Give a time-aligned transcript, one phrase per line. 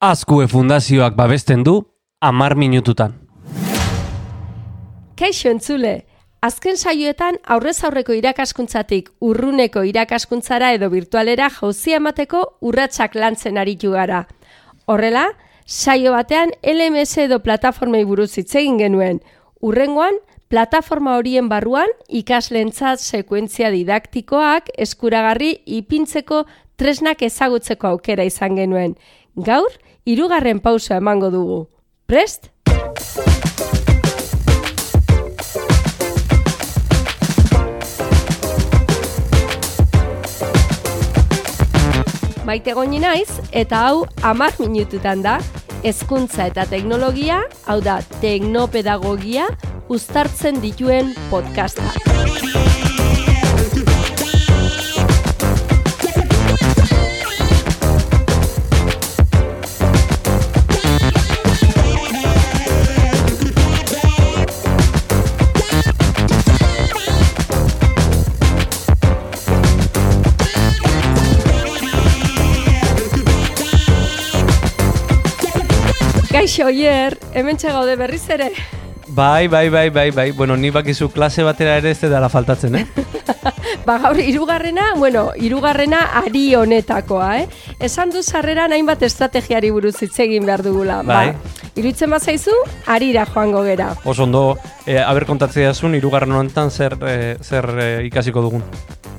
[0.00, 1.74] Azkue Fundazioak babesten du
[2.24, 3.18] amar minututan.
[5.12, 6.06] Kaixo entzule,
[6.40, 14.22] azken saioetan aurrez aurreko irakaskuntzatik urruneko irakaskuntzara edo virtualera jauzia emateko urratsak lantzen aritu gara.
[14.86, 15.26] Horrela,
[15.66, 19.20] saio batean LMS edo plataformei buruz hitz egin genuen.
[19.60, 20.16] Urrengoan,
[20.48, 26.46] plataforma horien barruan ikaslentzat sekuentzia didaktikoak eskuragarri ipintzeko
[26.80, 28.96] tresnak ezagutzeko aukera izan genuen.
[29.36, 29.68] Gaur,
[30.10, 31.60] hirugarren pausa emango dugu.
[32.06, 32.50] Prest?
[42.44, 45.38] Maite goni naiz, eta hau amar minututan da,
[45.86, 49.46] hezkuntza eta teknologia, hau da teknopedagogia,
[49.86, 52.59] uztartzen dituen podcasta.
[76.50, 78.48] Kaixo, Oier, hemen gaude berriz ere.
[79.06, 80.32] Bai, bai, bai, bai, bai.
[80.32, 82.86] Bueno, ni bakizu klase batera ere ez dela faltatzen, eh?
[83.86, 87.46] ba, gaur, irugarrena, bueno, irugarrena ari honetakoa, eh?
[87.78, 91.04] Esan du sarrera hainbat estrategiari buruz hitz egin behar dugula.
[91.04, 91.30] Ba, bai.
[91.30, 92.54] Ba, iruditzen bat zaizu,
[92.86, 93.90] arira joango gera.
[94.04, 94.44] Oso ondo,
[94.86, 98.64] eh, aber kontatzea zuen, irugarren honetan zer, eh, zer eh, ikasiko dugun.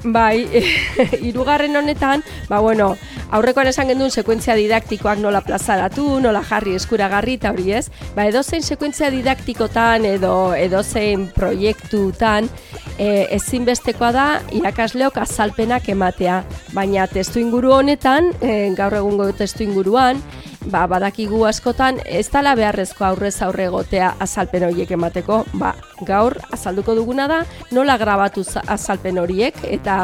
[0.04, 0.48] Bai,
[1.30, 2.96] irugarren honetan, ba bueno,
[3.32, 7.86] aurrekoan esan gendun sekuentzia didaktikoak nola plazaratu, nola jarri eskuragarri eta hori ez.
[8.16, 12.50] Ba, edozein sekuentzia didaktikotan edo edozein proiektutan
[12.98, 16.42] e, ezinbestekoa da irakasleok azalpenak ematea.
[16.74, 20.22] Baina testu inguru honetan, e, gaur egungo testu inguruan,
[20.70, 25.74] ba, badakigu askotan ez dala beharrezko aurrez aurre egotea azalpen horiek emateko, ba,
[26.06, 29.96] gaur azalduko duguna da nola grabatu azalpen horiek eta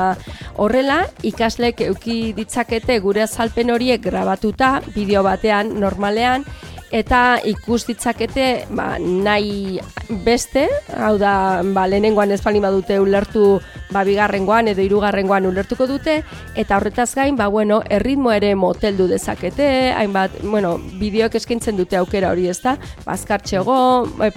[0.57, 6.45] horrela ikaslek euki ditzakete gure azalpen horiek grabatuta bideo batean normalean
[6.91, 9.79] eta ikus ditzakete ba, nahi
[10.23, 13.57] beste, hau da ba, lehenengoan ez bali badute ulertu
[13.91, 16.21] ba, bigarrengoan edo hirugarrengoan ulertuko dute,
[16.55, 22.31] eta horretaz gain, ba, bueno, erritmo ere moteldu dezakete, hainbat, bueno, bideok eskaintzen dute aukera
[22.31, 23.77] hori ez da, bazkartxego,
[24.19, 24.31] ba,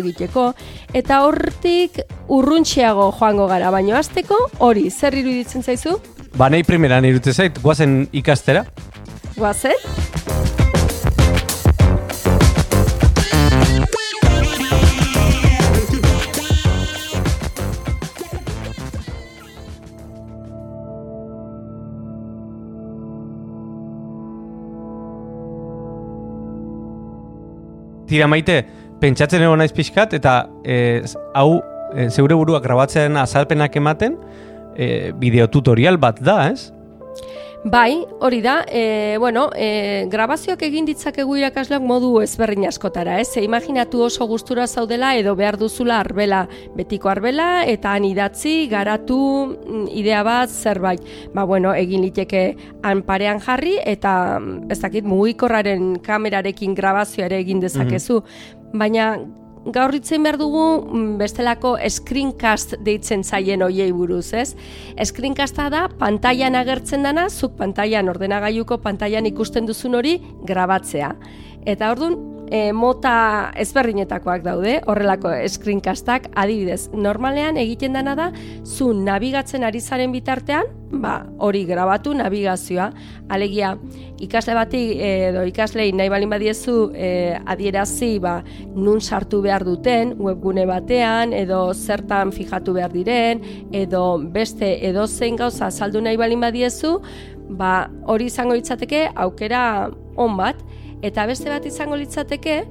[0.00, 0.52] egiteko,
[0.94, 5.98] eta hortik urruntxeago joango gara, baino azteko hori, zer iruditzen zaizu?
[6.36, 8.64] Ba, nahi primeran iruditzen zait, guazen ikastera?
[9.36, 9.78] Guazen?
[28.10, 28.60] Tira maite,
[29.00, 30.34] pentsatzen egon naiz pixkat, eta
[30.64, 31.00] e,
[31.38, 31.60] hau
[31.94, 34.18] e, zeure buruak grabatzen azalpenak ematen,
[34.76, 36.70] e, bideotutorial bat da, ez?
[37.62, 43.34] Bai, hori da, e, bueno, e, grabazioak egin ditzakegu irakasleak modu ezberdin askotara, ez?
[43.36, 49.18] E, imaginatu oso gustura zaudela edo behar duzula arbela, betiko arbela, eta han idatzi, garatu,
[49.60, 51.04] mm, idea bat, zerbait.
[51.34, 57.42] Ba, bueno, egin liteke han parean jarri, eta mm, ez dakit mugikorraren kamerarekin grabazioa ere
[57.44, 58.22] egin dezakezu.
[58.22, 58.80] Mhm.
[58.80, 59.10] Baina
[59.66, 64.54] gaur itzen behar dugu mm, bestelako screencast deitzen zaien oiei buruz, ez?
[65.04, 70.16] Screencasta da, pantailan agertzen dana, zuk pantailan ordenagailuko pantailan ikusten duzun hori
[70.48, 71.12] grabatzea.
[71.68, 72.16] Eta orduan,
[72.50, 73.14] e, mota
[73.62, 78.28] ezberdinetakoak daude, horrelako screencastak, adibidez, normalean egiten dana da,
[78.64, 82.90] zu nabigatzen ari zaren bitartean, ba, hori grabatu nabigazioa,
[83.30, 83.76] alegia,
[84.20, 88.40] ikasle bati edo ikaslei nahi balin badiezu e, adierazi ba,
[88.74, 95.38] nun sartu behar duten webgune batean edo zertan fijatu behar diren edo beste edo zein
[95.40, 96.98] gauza azaldu nahi balin badiezu
[97.50, 99.62] ba, hori izango litzateke aukera
[100.16, 100.60] on bat
[101.02, 102.62] eta beste bat izango litzateke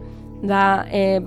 [0.44, 1.20] da e,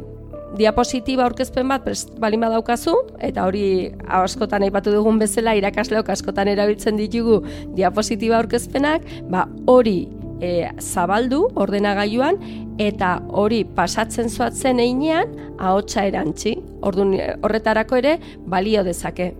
[0.57, 2.95] diapositiba aurkezpen bat prest, balin badaukazu
[3.25, 7.41] eta hori askotan aipatu dugun bezala irakasleok askotan erabiltzen ditugu
[7.77, 10.09] diapositiba aurkezpenak ba hori
[10.41, 12.41] e, zabaldu ordenagailuan
[12.83, 19.33] eta hori pasatzen zuatzen einean ahotsa erantzi ordun horretarako ere balio dezake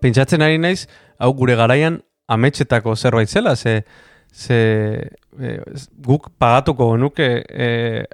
[0.00, 0.86] pentsatzen ari naiz,
[1.18, 3.82] hau gure garaian ametxetako zerbait zela, ze,
[4.32, 4.58] ze
[5.40, 5.56] e,
[6.04, 7.68] guk pagatuko nuke e,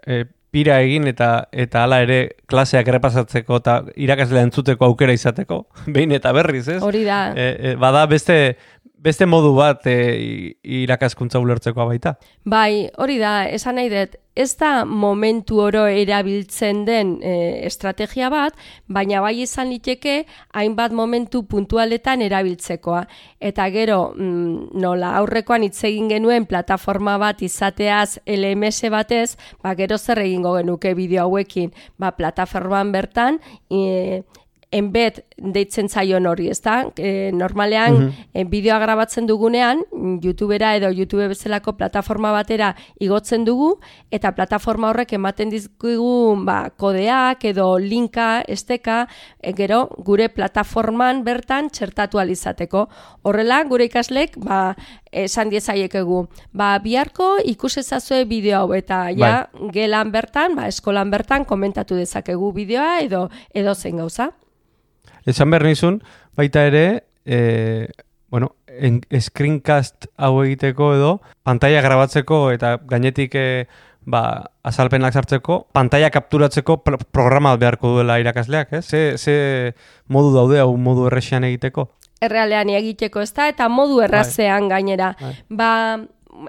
[0.07, 5.65] e, pira egin eta eta hala ere klaseak errepasatzeko eta irakaslea entzuteko aukera izateko,
[5.95, 6.81] behin eta berriz, ez?
[6.83, 7.27] Hori da.
[7.35, 8.39] E, bada beste
[9.05, 12.17] beste modu bat e, irakaskuntza ulertzeko baita.
[12.49, 17.35] Bai, hori da, esan nahi dut, ez da momentu oro erabiltzen den e,
[17.69, 18.56] estrategia bat,
[18.91, 20.25] baina bai izan liteke
[20.56, 23.05] hainbat momentu puntualetan erabiltzekoa.
[23.39, 29.99] Eta gero, mm, nola, aurrekoan hitz egin genuen plataforma bat izateaz LMS batez, ba, gero
[29.99, 33.39] zer egingo genuke bideo hauekin, ba, plataformaan bertan,
[33.71, 34.23] e,
[34.75, 36.82] enbet deitzen zaion hori, ezta?
[36.97, 39.81] E, normalean, mm bideoa grabatzen dugunean,
[40.23, 42.73] YouTubera edo YouTube bezalako plataforma batera
[43.03, 43.71] igotzen dugu,
[44.15, 49.05] eta plataforma horrek ematen dizkigu ba, kodeak edo linka, esteka,
[49.41, 52.88] e, gero gure plataforman bertan txertatu alizateko.
[53.23, 54.77] Horrela, gure ikaslek, ba,
[55.15, 59.70] esan diezaiekegu, ba, biharko ikusezazue bideo hau, eta ja, bai.
[59.79, 64.32] gelan bertan, ba, eskolan bertan komentatu dezakegu bideoa edo edo zen gauza.
[65.26, 66.03] Esan behar nizun,
[66.37, 67.88] baita ere, e,
[68.29, 71.11] bueno, en, screencast hau egiteko edo,
[71.47, 73.47] pantalla grabatzeko eta gainetik e,
[74.05, 74.23] ba,
[74.67, 78.85] azalpenak sartzeko, pantalla kapturatzeko programa beharko duela irakasleak, ez?
[78.85, 79.37] Ze, ze
[80.09, 81.88] modu daude hau modu erresian egiteko?
[82.25, 84.09] Errealean egiteko ez da, eta modu bai.
[84.09, 85.15] errazean gainera.
[85.20, 85.32] Bai.
[85.49, 85.70] Ba,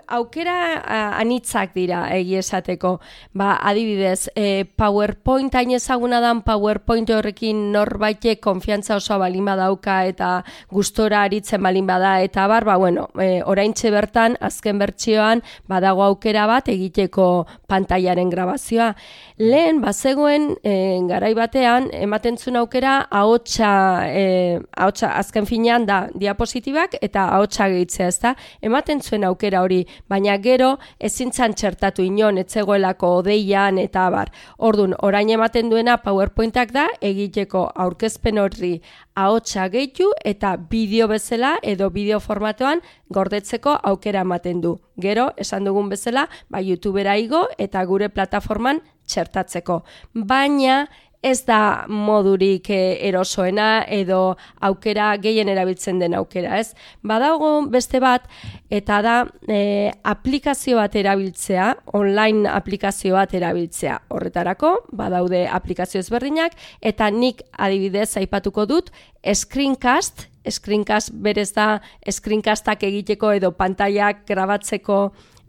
[0.08, 0.82] aukera
[1.20, 3.00] anitzak dira egi esateko.
[3.34, 10.30] Ba, adibidez, e, PowerPoint hain ezaguna dan PowerPoint horrekin norbaite konfiantza oso balin badauka eta
[10.72, 16.48] gustora aritzen balin bada eta bar, ba, bueno, e, oraintxe bertan, azken bertsioan, badago aukera
[16.50, 18.94] bat egiteko pantailaren grabazioa.
[19.38, 20.76] Lehen, bazegoen, e,
[21.10, 23.72] garai batean, ematen zuen aukera ahotsa,
[24.10, 28.36] e, ahotsa azken finean da diapositibak eta ahotsa gehitzea, ezta?
[28.66, 29.75] Ematen zuen aukera hori
[30.10, 30.76] baina gero
[31.10, 34.32] ezintzan txertatu inon etzegoelako odeian eta abar.
[34.58, 38.74] Ordun orain ematen duena PowerPointak da egiteko aurkezpen horri
[39.16, 44.76] ahotsa gehitu eta bideo bezala edo bideo formatoan gordetzeko aukera ematen du.
[45.02, 49.82] Gero, esan dugun bezala, ba YouTubera igo eta gure plataforman txertatzeko.
[50.14, 50.86] Baina
[51.26, 54.36] ez da modurik eh, erosoena edo
[54.68, 56.76] aukera gehien erabiltzen den aukera, ez?
[57.02, 58.28] Badago beste bat
[58.70, 59.16] eta da
[59.50, 63.98] e, aplikazio bat erabiltzea, online aplikazio bat erabiltzea.
[64.14, 68.94] Horretarako badaude aplikazio ezberdinak eta nik adibidez aipatuko dut
[69.26, 75.00] Screencast, Screencast berez da screencastak egiteko edo pantailak grabatzeko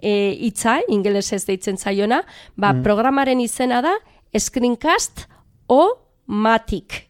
[0.01, 2.23] e, hitza, ingelesez deitzen zaiona,
[2.57, 2.85] ba, mm.
[2.87, 3.99] programaren izena da
[4.33, 5.27] Screencast
[5.67, 7.09] o matik.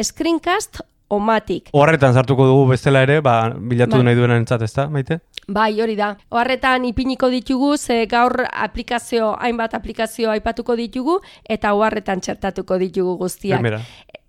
[0.00, 0.80] Screencast
[1.10, 1.68] o matik.
[1.74, 4.04] Oharretan sartuko dugu bestela ere, ba, bilatu bai.
[4.06, 5.18] nahi duena entzat, ezta, maite?
[5.50, 6.12] Bai, hori da.
[6.30, 11.18] Oharretan ipiniko ditugu, ze gaur aplikazio, hainbat aplikazio aipatuko ditugu,
[11.48, 13.58] eta oharretan txertatuko ditugu guztiak.
[13.58, 13.82] Primera.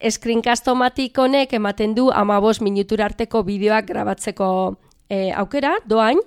[0.09, 4.47] Screencast o matik honek ematen du amabos minutur arteko bideoak grabatzeko
[5.11, 6.19] e, aukera, doain,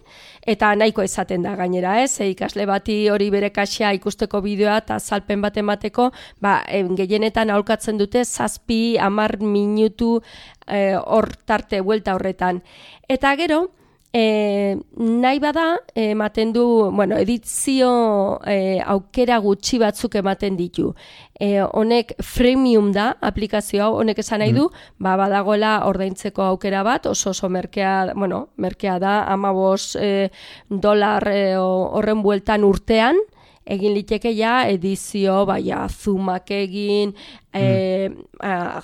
[0.45, 2.19] eta nahiko izaten da gainera, ez?
[2.21, 6.11] E, ikasle bati hori bere kasia ikusteko bideoa eta zalpen bat emateko,
[6.45, 10.19] ba, e, gehienetan aholkatzen dute zazpi, amar minutu
[10.69, 12.61] e, hor tarte buelta horretan.
[13.09, 13.65] Eta gero,
[14.15, 16.65] E, nahi bada, ematen du,
[16.95, 17.89] bueno, edizio
[18.47, 20.93] e, aukera gutxi batzuk ematen ditu.
[21.35, 25.03] E, honek freemium da aplikazio hau, honek esan nahi du, mm.
[25.03, 30.31] ba, badagoela ordaintzeko aukera bat, oso oso merkea, bueno, merkea da, amabos e,
[30.71, 33.19] dolar e, horren bueltan urtean,
[33.65, 37.15] egin liteke ja edizio, baia, zumak egin,
[37.55, 38.11] e,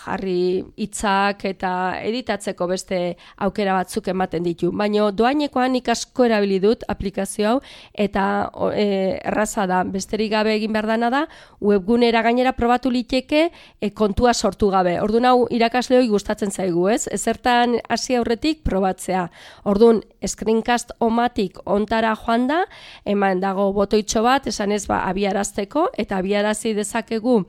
[0.05, 1.73] jarri hitzak eta
[2.07, 3.00] editatzeko beste
[3.43, 4.71] aukera batzuk ematen ditu.
[4.73, 7.57] Baina doainekoan ikasko erabili dut aplikazio hau
[7.95, 8.25] eta
[8.73, 11.25] e, erraza da, besterik gabe egin behar dana da,
[11.61, 14.97] webgunera gainera probatu liteke e, kontua sortu gabe.
[15.03, 17.07] Orduan hau irakasleoi gustatzen zaigu, ez?
[17.11, 19.27] Ezertan hasi aurretik probatzea.
[19.65, 22.62] Orduan, screencast omatik ontara joan da,
[23.05, 27.41] eman dago botoitxo bat, esan ez ba, abiarazteko, eta abiarazi dezakegu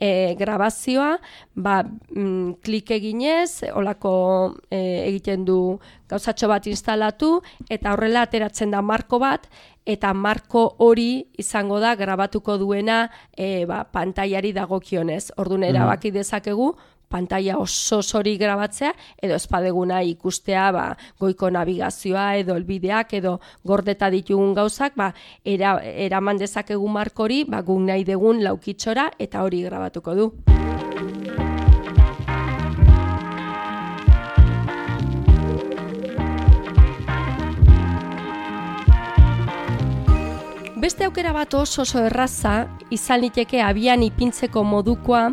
[0.00, 1.16] e, grabazioa,
[1.54, 8.82] ba, mm, klik eginez, olako e, egiten du gauzatxo bat instalatu, eta horrela ateratzen da
[8.82, 9.48] marko bat,
[9.86, 15.32] eta marko hori izango da grabatuko duena e, ba, pantaiari dagokionez.
[15.38, 15.70] Orduan mm.
[15.72, 16.74] erabaki dezakegu,
[17.08, 20.86] pantalla oso sori grabatzea edo espadeguna ikustea ba,
[21.20, 25.12] goiko navigazioa edo elbideak edo gordeta ditugun gauzak ba,
[25.44, 30.30] era, eraman dezakegu markori ba, guk nahi degun laukitxora eta hori grabatuko du.
[40.86, 45.32] beste aukera bat oso oso erraza, izan liteke abian ipintzeko modukoa,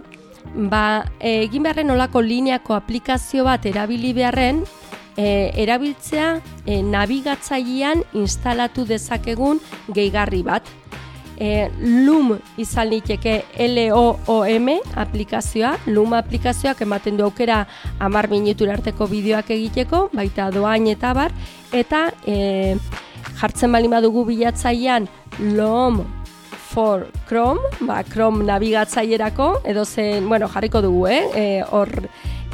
[0.56, 4.64] ba, egin beharren olako lineako aplikazio bat erabili beharren,
[5.18, 6.30] e, erabiltzea
[6.66, 9.62] e, nabigatzailean instalatu dezakegun
[9.94, 10.70] gehigarri bat.
[11.34, 11.70] E,
[12.06, 14.70] Loom izan liteke L-O-O-M
[15.02, 17.64] aplikazioa, Loom aplikazioak ematen du aukera
[18.00, 21.34] amar minutura arteko bideoak egiteko, baita doain eta bar,
[21.74, 22.76] eta e,
[23.42, 25.10] jartzen bali badugu bilatzailean
[25.58, 26.04] Loom
[26.74, 31.22] for Chrome, ba, Chrome nabigatzailerako, edo zen, bueno, jarriko dugu, eh?
[31.36, 31.90] E, hor,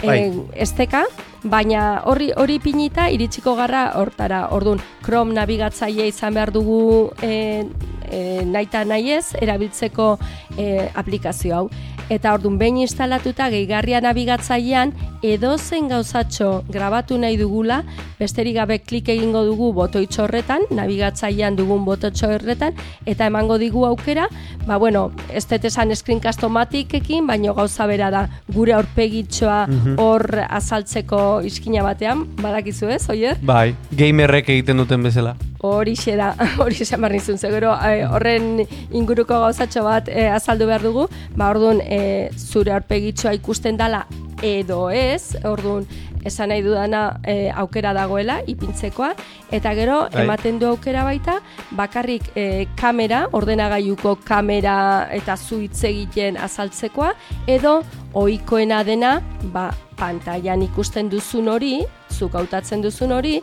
[0.03, 0.33] Bai.
[0.55, 1.05] esteka,
[1.43, 4.49] baina hori hori pinita iritsiko garra hortara.
[4.51, 7.65] Ordun Chrome nabigatzaile izan behar dugu e,
[8.11, 10.17] e, naita nahi ez, erabiltzeko
[10.57, 11.69] e, aplikazio hau.
[12.09, 17.83] Eta ordun behin instalatuta gehigarria nabigatzailean edozen gauzatxo grabatu nahi dugula,
[18.19, 22.73] besterik gabe klik egingo dugu botoitxo horretan, nabigatzailean dugun botoitxo horretan,
[23.05, 24.25] eta emango digu aukera,
[24.65, 28.25] ba bueno, ez dut esan screencast-o-matikekin, baino gauza bera da,
[28.55, 29.59] gure aurpegitxoa
[30.01, 33.37] hor azaltzeko iskina batean, badakizu ez, oier?
[33.43, 35.35] Bai, gamerrek egiten duten bezala.
[35.59, 36.31] Horixe da,
[36.63, 42.29] horixe esan zegero eh, horren inguruko gauzatxo bat eh, azaldu behar dugu, ba orduan eh,
[42.37, 44.05] zure aurpegitxoa ikusten dala
[44.43, 45.87] edo ez, orduan
[46.25, 49.13] esan nahi dudana eh, aukera dagoela, ipintzekoa,
[49.55, 50.23] eta gero Bai.
[50.23, 51.39] ematen du aukera baita,
[51.77, 57.13] bakarrik eh, kamera, ordenagailuko kamera eta zu hitz egiten azaltzekoa,
[57.47, 57.79] edo
[58.13, 59.19] ohikoena dena,
[59.53, 61.73] ba, pantailan ikusten duzun hori,
[62.19, 63.37] zuk hautatzen duzun hori,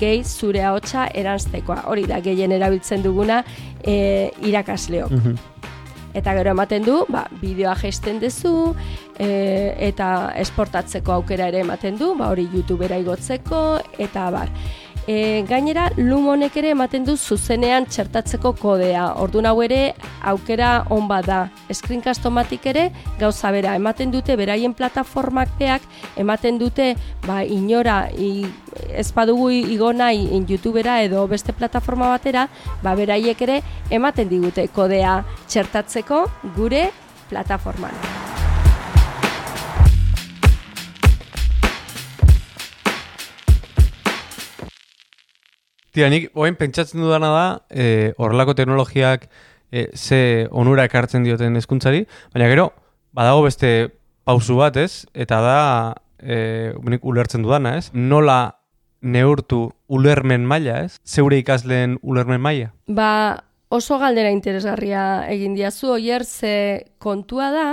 [0.00, 1.84] gehi zure ahotsa eranztekoa.
[1.92, 3.42] Hori da, gehien erabiltzen duguna
[3.80, 5.12] e, irakasleok.
[5.18, 5.50] Mhm.
[6.14, 8.74] Eta gero ematen du, ba, bideoa gesten duzu,
[9.18, 13.64] e, eta esportatzeko aukera ere ematen du, ba, hori YouTubera igotzeko,
[13.98, 14.52] eta bar.
[15.06, 19.04] E, gainera, Loom honek ere ematen du zuzenean txertatzeko kodea.
[19.20, 19.94] Ordun hau ere
[20.24, 21.40] aukera on bat da.
[21.68, 22.86] Screencast-o-matik ere
[23.20, 23.74] gauza bera.
[23.76, 25.84] Ematen dute beraien plataformak beak,
[26.16, 26.94] ematen dute
[27.26, 28.46] ba, inora i,
[28.96, 32.48] ez badugu igo nahi in YouTubera edo beste plataforma batera,
[32.82, 35.18] ba, beraiek ere ematen digute kodea
[35.48, 36.24] txertatzeko
[36.56, 36.88] gure
[37.28, 38.33] plataforman.
[45.94, 49.28] Tira, nik oain pentsatzen dudana da, e, horrelako teknologiak
[49.70, 52.02] e, ze onura ekartzen dioten hezkuntzari,
[52.34, 52.72] baina gero,
[53.14, 53.70] badago beste
[54.26, 55.04] pausu bat, ez?
[55.14, 55.58] Eta da,
[56.18, 57.92] e, nik ulertzen dudana, ez?
[57.94, 58.56] Nola
[59.06, 60.98] neurtu ulermen maila, ez?
[61.06, 62.72] Zeure ikasleen ulermen maila?
[62.90, 63.10] Ba,
[63.70, 67.68] oso galdera interesgarria egin diazu, oier, ze kontua da,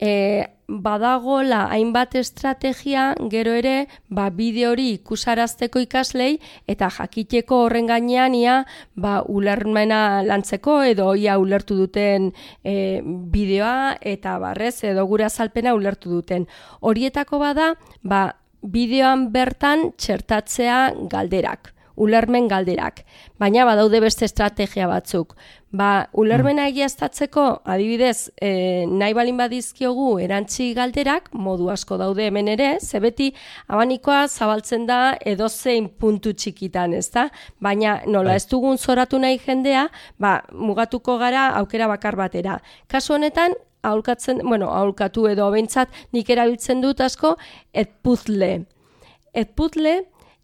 [0.00, 6.38] e, badagola hainbat estrategia gero ere ba, bideo hori ikusarazteko ikaslei
[6.70, 8.60] eta jakiteko horren gainean ia
[8.94, 12.30] ba, ulermena lantzeko edo ia ulertu duten
[12.62, 16.46] e, bideoa eta barrez edo gure azalpena ulertu duten.
[16.80, 18.22] Horietako bada ba,
[18.62, 23.04] bideoan bertan txertatzea galderak ulermen galderak.
[23.40, 25.36] Baina badaude beste estrategia batzuk.
[25.70, 32.72] Ba, ulermena egiaztatzeko, adibidez, e, nahi balin badizkiogu erantzi galderak, modu asko daude hemen ere,
[32.80, 33.28] ze beti
[33.70, 37.28] abanikoa zabaltzen da edozein puntu txikitan, ezta?
[37.62, 38.42] Baina nola Bai.
[38.42, 39.86] ez dugun zoratu nahi jendea,
[40.18, 42.58] ba, mugatuko gara aukera bakar batera.
[42.90, 47.36] Kasu honetan, aholkatzen, bueno, aholkatu edo behintzat nik erabiltzen dut asko,
[47.72, 48.64] etpuzle.
[49.30, 50.00] Etpuzle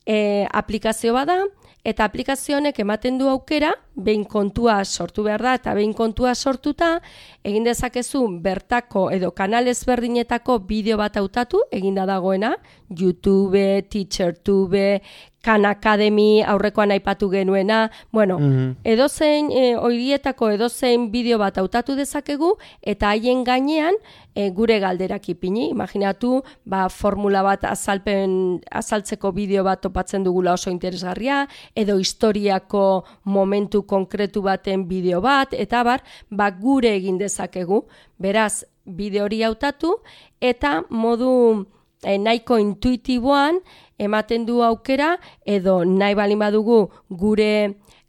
[0.07, 1.41] e, aplikazio bada,
[1.85, 7.01] eta aplikazio honek ematen du aukera, behin kontua sortu behar da, eta behin kontua sortuta,
[7.45, 12.57] egin dezakezu bertako edo kanal ezberdinetako bideo bat hautatu, eginda dagoena,
[12.91, 15.01] YouTube, TeacherTube,
[15.47, 18.77] Khan Academy, aurrekoan aipatu genuena, bueno, Mhm.
[18.85, 23.95] edozein e, oirietako edozein bideo bat hautatu dezakegu eta haien gainean
[24.35, 25.71] e, gure galderak ipini.
[25.71, 33.86] Imaginatu, ba, formula bat azalpen azaltzeko bideo bat topatzen dugula oso interesgarria edo historiako momentu
[33.87, 37.85] konkretu baten bideo bat eta bar, ba, gure egin dezakegu.
[38.19, 39.97] Beraz, bideo hori hautatu
[40.41, 41.67] eta modu
[42.05, 43.61] e, nahiko intuitiboan
[43.99, 47.53] ematen du aukera edo nahi balin badugu gure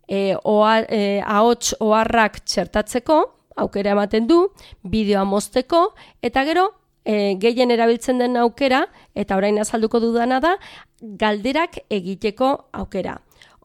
[0.08, 3.24] e, oa, e, ahots oharrak txertatzeko
[3.58, 4.44] aukera ematen du,
[4.86, 5.88] bideoa mozteko
[6.22, 6.70] eta gero
[7.04, 10.58] e, gehien erabiltzen den aukera eta orain azalduko dudana da
[11.02, 13.18] galderak egiteko aukera.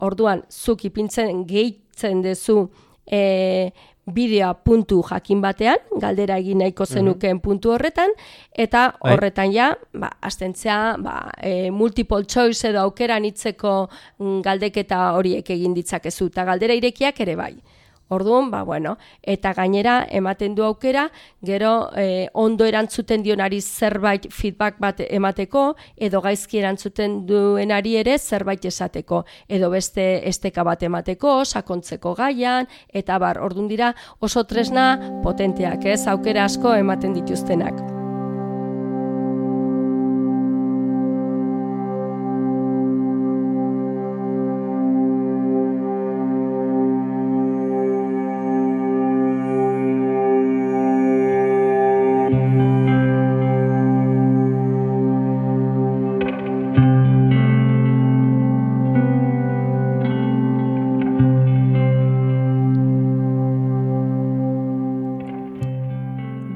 [0.02, 1.45] Orduan, zuk ipintzen
[1.93, 2.71] gehitzen dezu
[3.07, 3.71] e,
[4.07, 8.11] bideoa puntu jakin batean, galdera egin nahiko zenukeen puntu horretan,
[8.53, 9.13] eta Bai.
[9.13, 15.75] horretan ja, ba, astentzea, ba, e, multiple choice edo aukera nitzeko mm, galdeketa horiek egin
[15.75, 17.55] ditzakezu, eta galdera irekiak ere bai.
[18.12, 21.07] Orduan, ba, bueno, eta gainera ematen du aukera,
[21.40, 25.62] gero e, ondo erantzuten dionari zerbait feedback bat emateko,
[25.97, 33.16] edo gaizki erantzuten duenari ere zerbait esateko, edo beste esteka bat emateko, sakontzeko gaian, eta
[33.19, 34.92] bar, ordun dira oso tresna
[35.25, 38.01] potenteak, ez, aukera asko ematen dituztenak.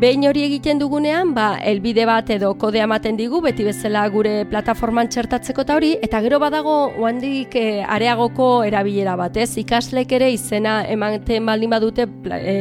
[0.07, 5.09] Behin hori egiten dugunean, ba, elbide bat edo kodea ematen digu, beti bezala gure plataforman
[5.11, 9.49] txertatzeko eta hori, eta gero badago oandik e, areagoko erabilera bat, ez?
[9.59, 12.55] Ikaslek ere izena ematen baldin badute e,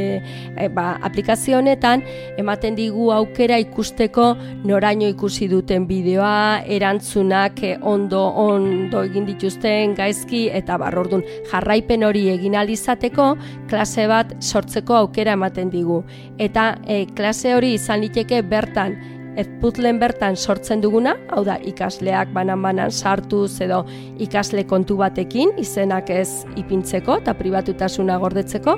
[0.57, 2.01] e, ba, aplikazio honetan,
[2.41, 4.31] ematen digu aukera ikusteko
[4.65, 11.21] noraino ikusi duten bideoa, erantzunak ondo ondo egin dituzten gaizki, eta barrordun
[11.53, 13.29] jarraipen hori egin alizateko,
[13.69, 16.01] klase bat sortzeko aukera ematen digu.
[16.41, 18.93] Eta e, klase klase hori izan liteke bertan
[19.35, 23.81] ez putlen bertan sortzen duguna, hau da ikasleak banan-banan sartuz edo
[24.23, 28.77] ikasle kontu batekin, izenak ez ipintzeko eta pribatutasuna gordetzeko,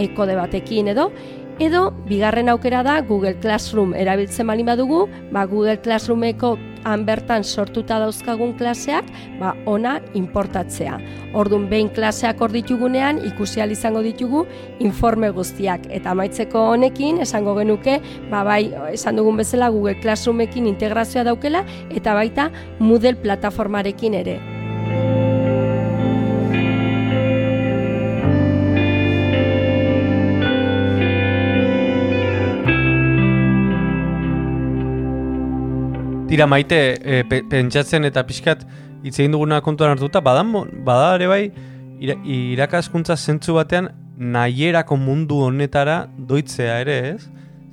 [0.00, 1.10] ekode batekin edo,
[1.60, 6.56] edo bigarren aukera da Google Classroom erabiltzen bali badugu, ba Google Classroomeko
[6.88, 9.04] han bertan sortuta dauzkagun klaseak,
[9.38, 10.96] ba ona importatzea.
[11.36, 14.46] Ordun behin klaseak hor ditugunean ikusi izango ditugu
[14.80, 18.00] informe guztiak eta amaitzeko honekin esango genuke,
[18.30, 24.59] ba bai, esan dugun bezala Google Classroomekin integrazioa daukela eta baita Moodle plataformarekin ere.
[36.30, 38.60] Tira maite, e, pentsatzen eta pixkat
[39.02, 40.52] hitz egin duguna kontuan hartuta, badan,
[40.86, 41.40] bada ere bai,
[41.98, 47.24] irakaskuntza zentzu batean nahierako mundu honetara doitzea ere, ez?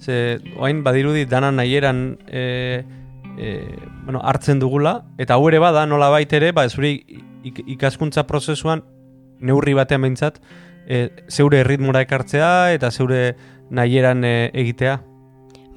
[0.01, 0.15] Ze,
[0.57, 2.81] oain badirudi dana nahieran e,
[3.37, 3.51] e,
[4.07, 8.81] bueno, hartzen dugula, eta hau ere bada, nola ere, ba, zuri ikaskuntza prozesuan
[9.39, 10.41] neurri batean behintzat,
[10.87, 13.35] e, zeure ritmura ekartzea eta zeure
[13.69, 14.97] nahieran e, egitea.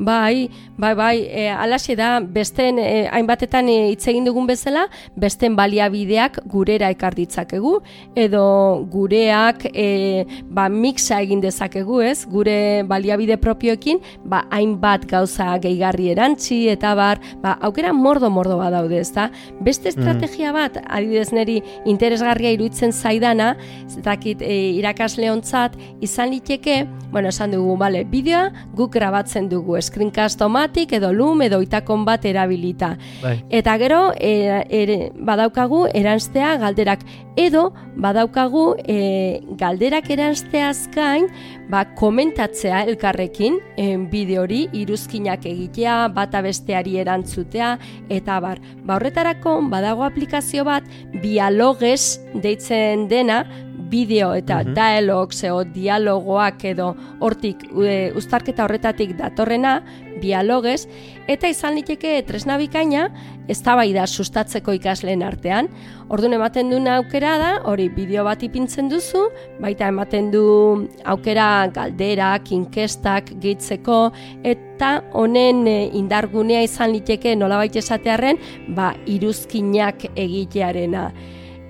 [0.01, 4.87] Bai, bai, bai, e, alaxe da, besten, e, hainbatetan e, hitz egin dugun bezala,
[5.21, 7.75] besten baliabideak gurera ekar ditzakegu,
[8.17, 8.45] edo
[8.89, 12.25] gureak e, ba, mixa egin dezakegu, ez?
[12.33, 12.55] Gure
[12.89, 19.29] baliabide propioekin, ba, hainbat gauza gehigarri erantzi, eta bar, ba, aukera mordo-mordo badaude, ez da?
[19.61, 19.99] Beste mm.
[19.99, 23.53] estrategia bat, adidez neri interesgarria iruditzen zaidana,
[23.85, 28.49] zetakit e, irakasleontzat, izan liteke, bueno, esan dugu, bale, bideoa
[28.81, 29.90] guk grabatzen dugu, ez?
[29.91, 32.95] Screencast-omatik edo loom edo itakon bat erabilita.
[33.23, 33.37] Bai.
[33.61, 37.05] Eta gero e, badaukagu eranstea galderak
[37.41, 41.29] edo badaukagu e, galderak eransteaz gain
[41.71, 47.75] ba, komentatzea elkarrekin e, bideo hori iruzkinak egitea, bata besteari erantzutea
[48.09, 48.61] eta bar.
[48.85, 50.87] Ba horretarako badago aplikazio bat
[51.23, 53.45] bialoges deitzen dena
[53.91, 59.81] bideo eta mm dialogs edo dialogoak edo hortik e, uztarketa horretatik datorrena,
[60.21, 60.87] bialoges,
[61.31, 63.07] eta izan liteke tresna bikaina
[63.51, 65.71] eztabaida sustatzeko ikasleen artean.
[66.11, 69.27] Orduan ematen duen aukera da, hori bideo bat ipintzen duzu,
[69.63, 70.45] baita ematen du
[71.05, 74.01] aukera galderak, inkestak gehitzeko,
[74.45, 78.41] eta honen e, indargunea izan liteke nolabait esatearren,
[78.77, 81.11] ba, iruzkinak egitearena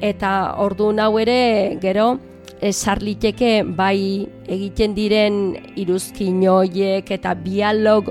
[0.01, 2.19] eta ordu hau ere gero
[2.61, 8.11] esarliteke bai egiten diren iruzkin hoiek eta bialog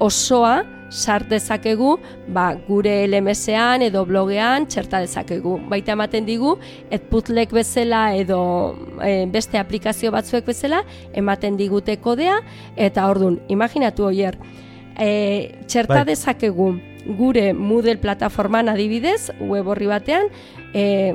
[0.00, 1.94] osoa sart dezakegu
[2.34, 5.56] ba, gure LMS-ean edo blogean txerta dezakegu.
[5.70, 6.56] Baita ematen digu,
[6.90, 8.40] etputlek bezala edo
[8.98, 10.82] e, beste aplikazio batzuek bezala
[11.14, 12.40] ematen digute kodea
[12.76, 14.38] eta ordun imaginatu hoier,
[14.98, 16.08] e, txerta bai.
[16.10, 16.74] dezakegu
[17.06, 20.28] gure Moodle plataforman adibidez, web horri batean,
[20.74, 21.14] e,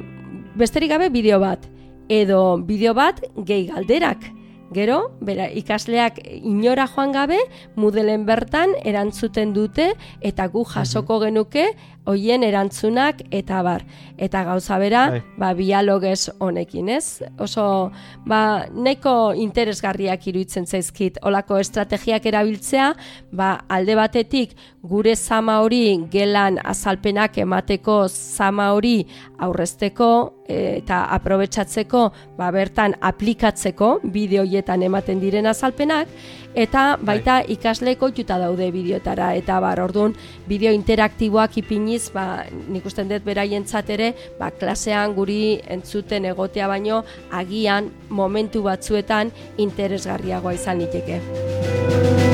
[0.55, 1.67] besterik gabe bideo bat,
[2.09, 4.31] edo bideo bat gehi galderak.
[4.73, 7.37] Gero, bera, ikasleak inora joan gabe,
[7.77, 9.91] mudelen bertan erantzuten dute
[10.25, 11.67] eta gu jasoko genuke
[12.05, 13.83] hoien erantzunak eta bar.
[14.17, 15.21] Eta gauza bera, Bai.
[15.37, 17.21] ba, bialoges honekin, ez?
[17.41, 17.91] Oso,
[18.25, 22.93] ba, neko interesgarriak iruditzen zaizkit, olako estrategiak erabiltzea,
[23.35, 28.99] ba, alde batetik gure zama hori gelan azalpenak emateko zama hori
[29.41, 30.09] aurrezteko
[30.47, 32.05] e, eta aprobetsatzeko,
[32.37, 36.07] ba, bertan aplikatzeko bideoietan ematen diren azalpenak,
[36.55, 40.15] eta baita ikasleko juta daude bideotara, eta bar, orduan,
[40.47, 47.03] bideo interaktiboak ipiniz, ba, nik usten dut beraientzat ere, ba, klasean guri entzuten egotea baino,
[47.31, 52.24] agian momentu batzuetan interesgarriagoa izan liteke.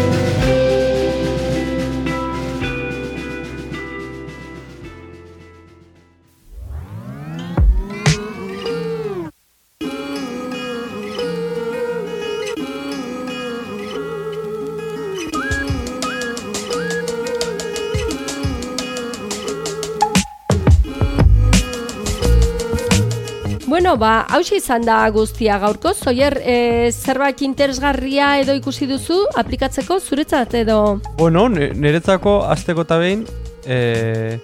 [23.92, 29.98] Bueno, ba, hausia izan da guztia gaurko, zoier, e, zerbait interesgarria edo ikusi duzu aplikatzeko
[30.00, 30.78] zuretzat edo...
[31.18, 33.26] Bueno, niretzako azteko eta behin,
[33.68, 34.40] e,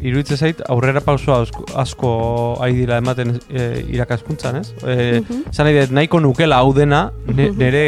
[0.00, 2.14] iruditzen zait aurrera pauso asko, asko
[2.64, 4.72] ari dira ematen e, irakaskuntzan, ez?
[4.80, 5.44] E, Mhm.
[5.52, 7.84] Zan nahi dut, nahiko nukela hau dena, ne, nire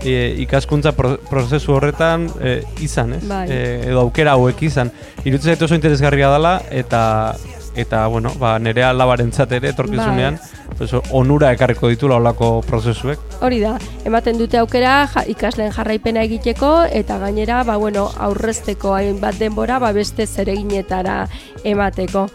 [0.00, 0.16] e,
[0.46, 3.24] ikaskuntza pro, prozesu horretan e, izan, ez?
[3.28, 3.50] Bai.
[3.52, 4.96] E, edo aukera hauek izan.
[5.26, 7.02] Iruditzen zait oso interesgarria dela, eta
[7.76, 10.38] eta bueno, ba, nire alabarentzat ere etorkizunean
[10.76, 13.20] pues, onura ekarriko ditula olako prozesuek.
[13.40, 19.40] Hori da, ematen dute aukera ja, ikasleen jarraipena egiteko eta gainera ba, bueno, aurrezteko hainbat
[19.40, 21.26] denbora ba, beste zereginetara
[21.64, 22.28] emateko.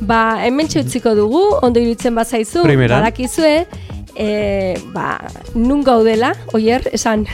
[0.00, 3.66] Ba, hemen utziko dugu, ondo iruditzen bazaizu, badakizue,
[4.14, 5.18] e, ba,
[5.54, 7.26] nun gaudela, oier, esan.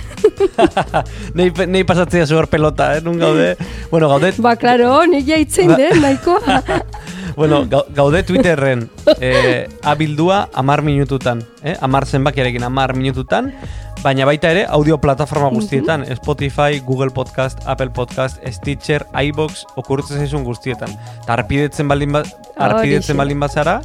[1.37, 3.03] nei, nei pasatzea zuhor pelota, eh?
[3.05, 3.55] nun gaude.
[3.93, 6.61] bueno, gaude, ba, klaro, nila itzen den, nahikoa.
[7.37, 11.42] bueno, gau- gaude Twitterren eh, abildua amar minututan.
[11.62, 11.77] Eh?
[11.81, 13.53] Amar zenbakiarekin amar minututan.
[14.03, 16.05] Baina baita ere audio plataforma guztietan.
[16.16, 20.90] Spotify, Google Podcast, Apple Podcast, Stitcher, iBox, okurtzen zaizun guztietan.
[21.23, 22.23] Eta arpidetzen baldin, ba,
[22.59, 23.81] arpidetzen baldin bazara,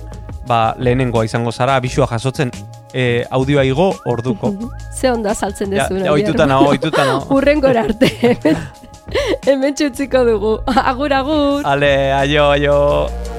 [0.48, 2.52] ba, lehenengoa izango zara, abisua jasotzen
[2.94, 4.52] eh, audioa igo orduko.
[4.92, 6.04] Ze ondo azaltzen Ja, dezu.
[6.04, 7.26] ja, ohituta nago, ohituta nago.
[7.38, 8.12] Urrengora arte.
[9.48, 10.58] hemen utziko dugu.
[10.76, 11.62] Agur, agur.
[11.66, 13.39] Ale, aio, aio.